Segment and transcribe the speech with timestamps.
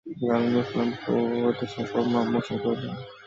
[0.21, 2.97] কারণ, ইসলাম পূর্ববর্তী সকল পাপ মোচন করে দেয়।